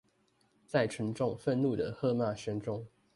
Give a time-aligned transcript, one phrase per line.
[0.65, 2.87] 在群眾憤怒的喝罵聲中